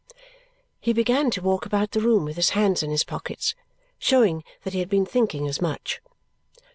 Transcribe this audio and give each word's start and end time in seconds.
He 0.79 0.93
began 0.93 1.29
to 1.29 1.43
walk 1.43 1.67
about 1.67 1.91
the 1.91 1.99
room 1.99 2.25
with 2.25 2.35
his 2.35 2.49
hands 2.57 2.81
in 2.81 2.89
his 2.89 3.03
pockets, 3.03 3.53
showing 3.99 4.43
that 4.63 4.73
he 4.73 4.79
had 4.79 4.89
been 4.89 5.05
thinking 5.05 5.47
as 5.47 5.61
much. 5.61 6.01